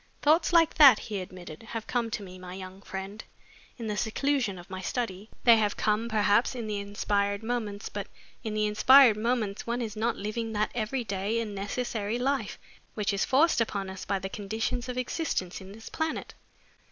[0.23, 3.23] "Thoughts like that," he admitted, "have come to me, my young friend,
[3.77, 5.29] in the seclusion of my study.
[5.43, 8.07] They have come, perhaps, in the inspired moments, but
[8.43, 12.57] in the inspired moments one is not living that every day and necessary life
[12.95, 16.33] which is forced upon us by the conditions of existence in this planet.